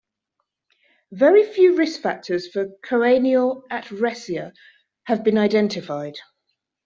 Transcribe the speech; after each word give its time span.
Very 1.11 1.43
few 1.45 1.75
risk 1.75 2.01
factors 2.01 2.47
for 2.47 2.69
choanal 2.83 3.61
atresia 3.69 4.51
have 5.03 5.23
been 5.23 5.37
identified. 5.37 6.15